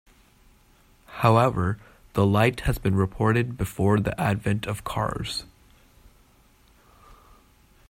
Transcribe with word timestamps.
However, 1.21 1.77
the 2.13 2.25
light 2.25 2.61
has 2.61 2.79
been 2.79 2.95
reported 2.95 3.55
before 3.55 3.99
the 3.99 4.19
advent 4.19 4.65
of 4.65 4.83
cars. 4.83 5.45